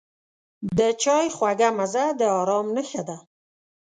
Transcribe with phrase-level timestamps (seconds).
[0.77, 3.17] د چای خوږه مزه د آرام نښه ده.